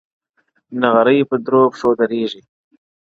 [0.81, 2.43] نغرى پر درو پښو درېږي-